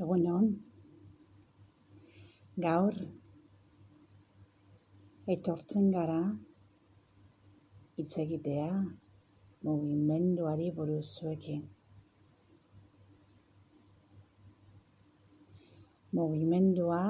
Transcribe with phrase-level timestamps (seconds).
[0.00, 0.46] Egun hon,
[2.64, 2.94] gaur,
[5.34, 6.22] etortzen gara,
[7.98, 8.70] hitz egitea,
[9.68, 11.66] mugimenduari buruz zuekin.
[16.16, 17.02] Mugimendua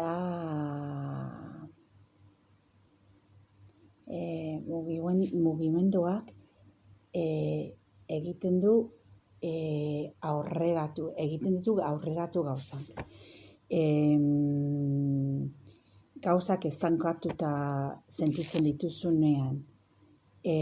[0.00, 0.10] da
[4.10, 4.20] e,
[4.66, 6.34] mugimenduak
[7.14, 7.24] e,
[8.16, 8.74] egiten du
[9.44, 13.04] e, aurreratu, egiten ditu aurreratu gauzak.
[13.68, 13.82] E,
[16.24, 17.50] gauzak estankatuta
[18.08, 19.58] sentitzen dituzunean,
[20.44, 20.56] e,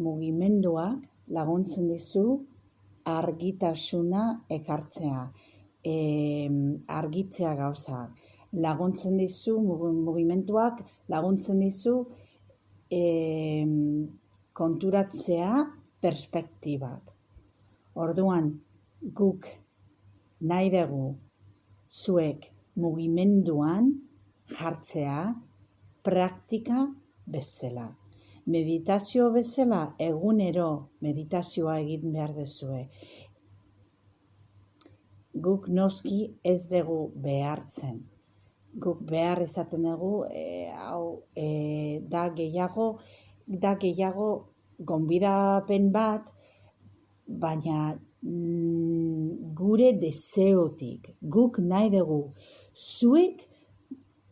[0.00, 1.04] mugimenduak
[1.36, 2.24] laguntzen dizu
[3.04, 4.24] argitasuna
[4.56, 5.26] ekartzea,
[5.84, 5.96] e,
[7.00, 8.30] argitzea gauzak.
[8.64, 11.96] Laguntzen dizu, mugimenduak laguntzen dizu
[12.88, 13.02] e,
[14.54, 15.64] konturatzea
[16.00, 17.10] perspektibak.
[17.98, 18.52] Orduan,
[19.18, 19.48] guk
[20.46, 21.16] nahi dugu
[21.90, 22.46] zuek
[22.78, 23.90] mugimenduan
[24.58, 25.18] jartzea
[26.06, 26.86] praktika
[27.26, 27.88] bezala.
[28.46, 30.70] Meditazio bezala egunero
[31.02, 32.82] meditazioa egin behar dezue.
[35.34, 38.02] Guk noski ez dugu behartzen.
[38.74, 41.48] Guk behar esaten dugu, e, hau, e,
[42.10, 42.98] da gehiago,
[43.46, 44.30] da gehiago
[44.78, 46.28] gonbidapen bat,
[47.26, 52.20] baina mm, gure deseotik, guk nahi dugu
[52.74, 53.46] zuek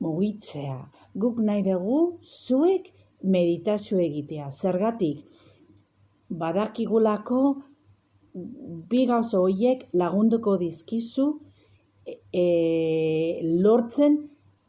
[0.02, 0.78] mugitzea,
[1.14, 2.90] guk nahi dugu zuek
[3.22, 4.50] meditazio egitea.
[4.50, 5.22] Zergatik,
[6.28, 7.42] badakigulako
[8.32, 11.26] bi gauza horiek lagunduko dizkizu
[12.08, 12.46] e, e
[13.64, 14.16] lortzen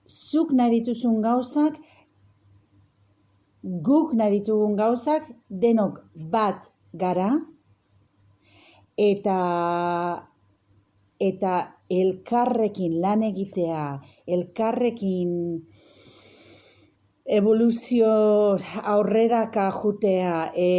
[0.08, 1.80] zuk nahi dituzun gauzak
[3.64, 7.32] guk nahi ditugun gauzak denok bat gara
[8.98, 9.40] eta
[11.20, 11.54] eta
[11.90, 13.84] elkarrekin lan egitea,
[14.28, 15.32] elkarrekin
[17.38, 18.12] evoluzio
[18.94, 20.70] aurreraka jutea e,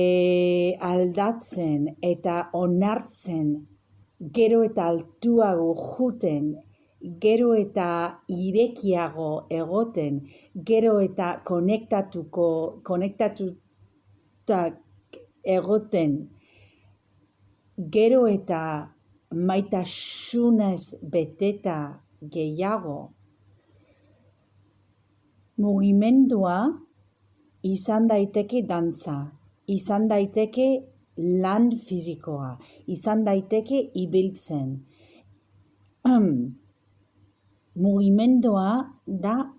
[0.80, 3.54] aldatzen eta onartzen
[4.38, 6.52] gero eta altuago juten
[7.04, 10.22] gero eta irekiago egoten,
[10.56, 14.80] gero eta konektatuko, konektatutak
[15.44, 16.16] egoten,
[17.76, 18.62] gero eta
[19.34, 23.12] maitasunez beteta gehiago,
[25.60, 26.56] mugimendua
[27.64, 29.18] izan daiteke dantza,
[29.68, 30.68] izan daiteke
[31.16, 32.56] lan fizikoa,
[32.88, 34.68] izan daiteke ibiltzen.
[37.74, 39.54] mugimendua da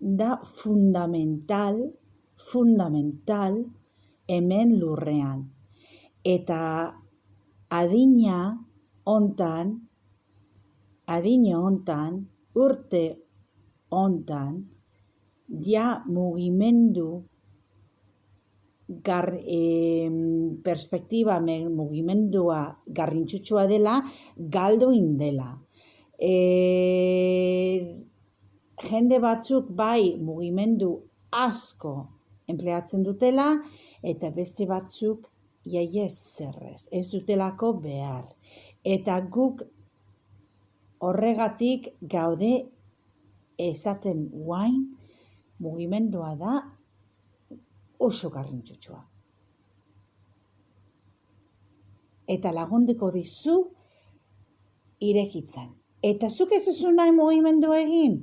[0.00, 1.92] da fundamental
[2.36, 3.64] fundamental
[4.28, 5.44] hemen lurrean.
[6.24, 6.92] Eta
[7.68, 8.38] adina
[9.04, 9.90] hontan
[11.06, 13.04] adina hontan urte
[13.90, 14.70] hontan
[15.48, 17.24] ja mugimendu
[19.02, 20.10] gar, e,
[20.62, 24.02] perspektiba mugimendua garrintxutsua dela
[24.36, 25.58] galdo indela
[26.20, 26.34] e,
[28.90, 30.92] jende batzuk bai mugimendu
[31.32, 31.94] asko
[32.50, 33.48] empleatzen dutela
[34.02, 35.30] eta beste batzuk
[35.70, 38.24] jaiez zerrez, ez dutelako behar.
[38.84, 39.62] Eta guk
[41.00, 42.52] horregatik gaude
[43.60, 44.82] esaten guain
[45.60, 46.54] mugimendua da
[48.00, 49.02] oso garrintxutxua.
[52.30, 53.56] Eta lagundeko dizu
[55.00, 55.79] irekitzen.
[56.02, 58.14] Eta zuk ez ezu nahi mugimendu egin?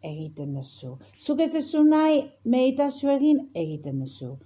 [0.00, 0.96] Egiten duzu.
[1.18, 3.50] Zuk ez ezu nahi meditazio egin?
[3.54, 4.36] Egiten duzu.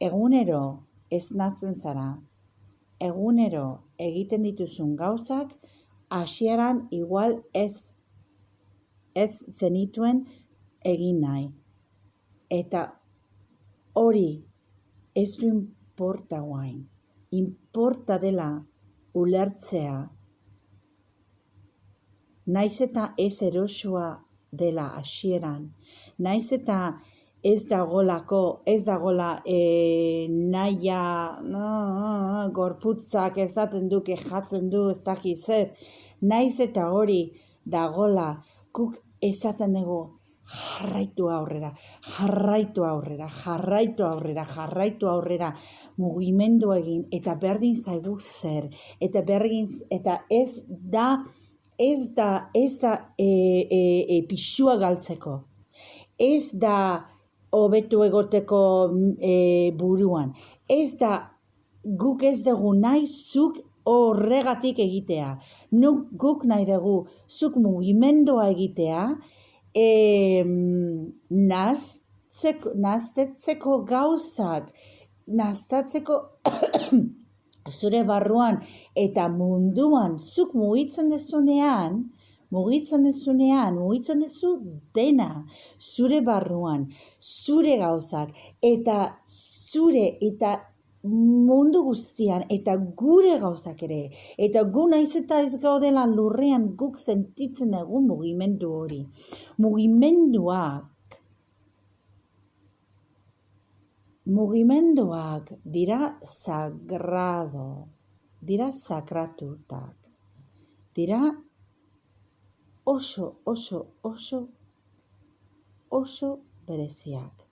[0.00, 2.10] Egunero ez natzen zara.
[3.00, 3.64] Egunero
[3.98, 5.54] egiten dituzun gauzak,
[6.10, 7.94] hasieran igual ez,
[9.14, 10.26] ez zenituen
[10.84, 11.48] egin nahi.
[12.50, 12.84] Eta
[13.94, 14.44] hori
[15.14, 16.84] ez du importa guain.
[17.32, 18.50] Importa dela
[19.14, 20.13] ulertzea
[22.46, 25.72] naiz eta ez erosua dela hasieran,
[26.18, 26.78] naiz eta
[27.44, 35.72] ez dagolako, ez dagola e, naia no, gorputzak ezaten du, jatzen du, ez dakiz zer,
[36.22, 37.34] naiz eta hori
[37.68, 38.30] dagola,
[38.72, 40.00] kuk ezaten dugu,
[40.44, 41.70] jarraitu aurrera,
[42.04, 45.52] jarraitu aurrera, jarraitu aurrera, jarraitu aurrera,
[46.00, 48.68] mugimendu egin, eta berdin zaigu zer,
[49.00, 51.24] eta berdin, eta ez da,
[51.78, 53.82] ez da, ez da e, e,
[54.16, 55.40] e, pixua galtzeko.
[56.18, 57.04] Ez da
[57.54, 60.32] hobetu egoteko e, buruan.
[60.70, 61.30] Ez da,
[61.84, 65.34] guk ez dugu nahi zuk horregatik egitea.
[65.76, 66.96] Nuk, guk nahi dugu
[67.28, 69.06] zuk mugimendua egitea,
[69.74, 70.44] e,
[72.86, 74.70] naztetzeko gauzak,
[75.26, 76.20] naztatzeko
[77.70, 78.60] zure barruan
[78.94, 82.10] eta munduan zuk mugitzen dezunean,
[82.50, 84.58] mugitzen dezunean, mugitzen dezu
[84.94, 85.46] dena
[85.80, 86.86] zure barruan,
[87.20, 88.30] zure gauzak
[88.62, 90.54] eta zure eta
[91.04, 94.08] mundu guztian eta gure gauzak ere
[94.46, 99.02] eta gu naiz eta ez gaudela lurrean guk sentitzen dugu mugimendu hori.
[99.58, 100.93] Mugimenduak
[104.26, 107.88] mugimenduak dira sagrado,
[108.40, 110.10] dira sakratutak,
[110.94, 111.20] dira
[112.84, 114.48] oso, oso, oso,
[115.90, 117.44] oso bereziak.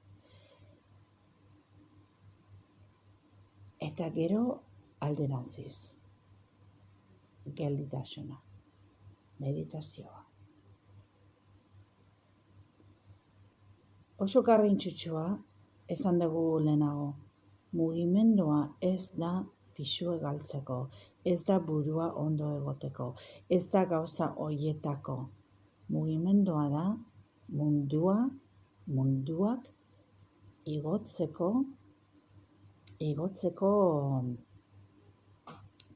[3.80, 4.62] Eta gero
[5.00, 5.92] alderantziz,
[7.44, 8.40] gelditasuna,
[9.40, 10.20] meditazioa.
[14.22, 15.51] Oso garrintxutxua
[15.92, 17.08] esan dugu lehenago,
[17.76, 19.32] mugimendua ez da
[19.74, 20.78] pixue galtzeko,
[21.24, 23.14] ez da burua ondo egoteko,
[23.48, 25.16] ez da gauza hoietako.
[25.92, 26.86] Mugimendua da
[27.58, 28.16] mundua,
[28.86, 29.68] munduak
[30.64, 31.48] igotzeko,
[32.98, 33.72] igotzeko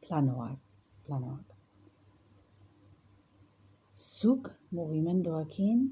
[0.02, 0.58] planoak,
[1.06, 1.54] planoak.
[3.96, 5.86] Zuk mugimenduakin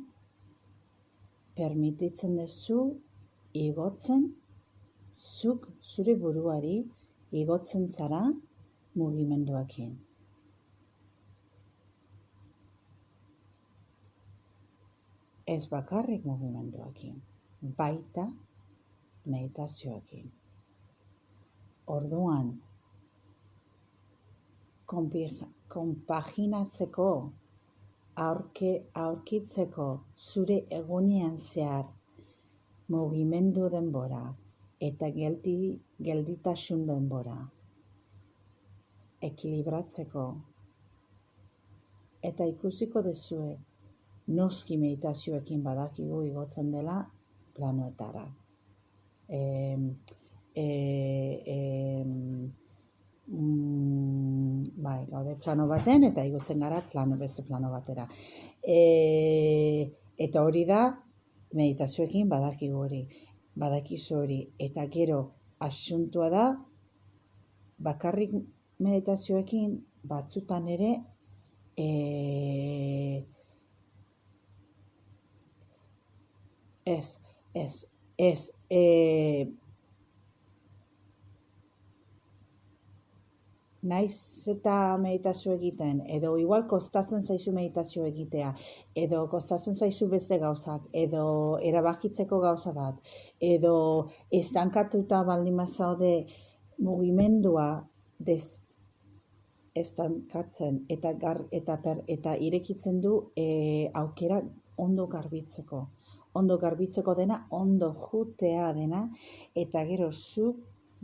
[1.56, 2.80] permititzen dezu
[3.54, 4.34] igotzen,
[5.14, 6.84] zuk zure buruari
[7.30, 8.22] igotzen zara
[8.98, 9.92] mugimenduakin.
[15.46, 17.22] Ez bakarrik mugimenduakin,
[17.78, 18.26] baita
[19.30, 20.32] meditazioakin.
[21.86, 22.60] Orduan,
[25.68, 27.10] konpaginatzeko,
[28.16, 31.86] aurke, aurkitzeko zure egunean zehar
[32.92, 34.24] mugimendu denbora
[34.80, 37.38] eta geldi, gelditasun denbora
[39.24, 40.24] ekilibratzeko
[42.24, 43.54] eta ikusiko dezue
[44.36, 47.02] noski meditazioekin badakigu igotzen dela
[47.54, 48.24] planoetara.
[49.28, 49.40] E,
[50.54, 50.66] e,
[51.54, 52.04] e,
[53.28, 58.06] mm, bai, gaude plano baten eta igotzen gara plano beste plano batera.
[58.62, 58.80] E,
[60.16, 60.86] eta hori da
[61.54, 63.04] meditazioekin badaki hori,
[63.58, 65.20] badakizu hori, eta gero
[65.62, 66.44] asuntua da,
[67.78, 68.34] bakarrik
[68.82, 69.76] meditazioekin
[70.08, 70.92] batzutan ere,
[71.78, 71.88] e,
[76.86, 77.20] ez,
[77.54, 77.74] ez,
[78.18, 78.40] ez,
[78.70, 78.82] e,
[83.84, 88.52] naiz eta meditazio egiten, edo igual kostatzen zaizu meditazio egitea,
[89.04, 91.24] edo kostatzen zaizu beste gauzak, edo
[91.70, 93.00] erabakitzeko gauza bat,
[93.40, 93.76] edo
[94.32, 96.14] estankatuta baldin mazaude
[96.80, 97.68] mugimendua
[98.18, 98.60] des
[99.74, 104.40] estankatzen eta gar, eta per, eta irekitzen du e, aukera
[104.78, 105.80] ondo garbitzeko.
[106.34, 109.04] Ondo garbitzeko dena, ondo jutea dena,
[109.54, 110.54] eta gero zu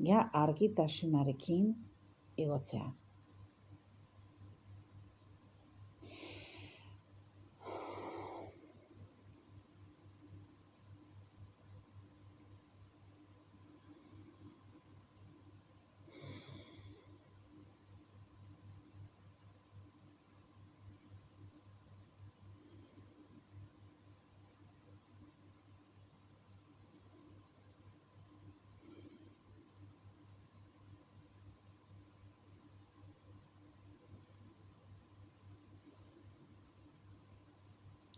[0.02, 1.89] ja argitasunarekin
[2.34, 2.78] 一个车。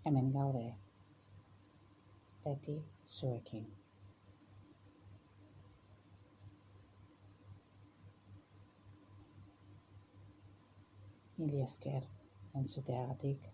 [0.04, 0.74] Hemen gaude,
[2.44, 2.74] beti
[3.06, 3.66] zuekin.
[11.36, 12.02] Mili esker
[12.54, 13.46] entzuteagatik.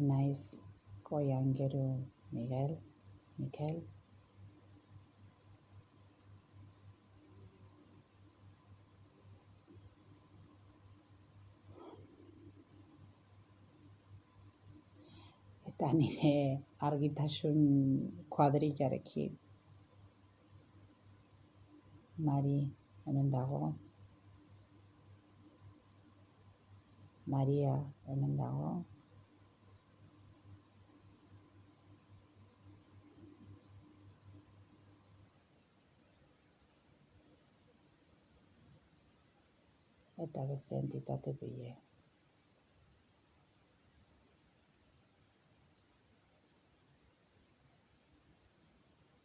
[0.00, 0.42] Inaiz
[1.02, 1.86] koian geru
[2.32, 2.76] Miguel,
[3.38, 3.82] Mikel,
[15.80, 16.30] ტანინე
[16.86, 17.60] არ გიტაშუნ
[18.34, 19.24] კვადრიჯარექი
[22.26, 22.58] მარი
[23.12, 23.62] ემენდაღო
[27.34, 27.74] მარია
[28.14, 28.72] ემენდაღო
[40.26, 41.72] ეტავეს ენტიტატებიე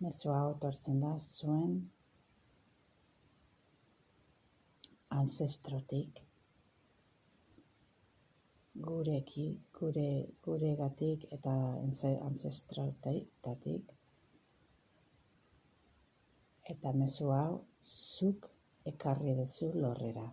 [0.05, 1.71] Mezu hau tortzen da zuen
[5.19, 6.19] ancestrotik,
[8.87, 9.45] gureki,
[9.79, 10.09] gure,
[10.45, 11.53] guregatik eta
[12.27, 13.95] ancestrotatik,
[16.75, 17.63] eta mezu hau
[17.95, 18.45] zuk
[18.93, 20.27] ekarri dezu lorrera.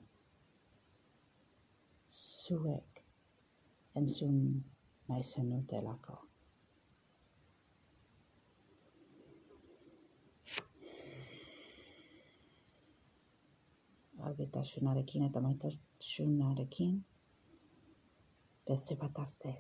[2.25, 3.01] Zuek
[4.03, 4.37] entzun
[5.09, 6.19] nahi zenutelako.
[14.33, 16.95] Argitasunarekin eta maitasunarekin
[18.69, 19.53] beste bat arte.